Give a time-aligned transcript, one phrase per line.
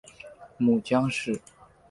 [0.57, 1.39] 母江氏。